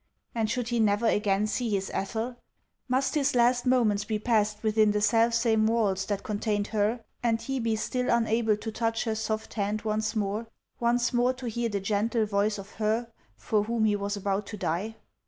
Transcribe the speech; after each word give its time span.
And 0.33 0.49
should 0.49 0.69
he 0.69 0.79
never 0.79 1.05
again 1.05 1.45
see 1.45 1.69
his 1.69 1.91
Ethel? 1.93 2.37
Must 2.87 3.13
his 3.13 3.35
last 3.35 3.67
moments 3.67 4.03
be 4.03 4.17
passed 4.17 4.63
within 4.63 4.89
the 4.89 4.99
self 4.99 5.35
same 5.35 5.67
walls 5.67 6.07
that 6.07 6.23
con 6.23 6.39
tained 6.39 6.69
her, 6.69 7.01
and 7.21 7.39
he 7.39 7.59
be 7.59 7.75
still 7.75 8.09
unable 8.09 8.57
to 8.57 8.71
touch 8.71 9.03
her 9.03 9.13
soft 9.13 9.53
hand 9.53 9.83
once 9.83 10.15
more, 10.15 10.47
once 10.79 11.13
more 11.13 11.33
to 11.33 11.45
hear 11.47 11.69
the 11.69 11.79
gentle 11.79 12.25
voice 12.25 12.57
of 12.57 12.71
her 12.81 13.11
for 13.37 13.65
whom 13.65 13.85
he 13.85 13.95
was 13.95 14.17
about 14.17 14.47
to 14.47 14.57
die 14.57 14.95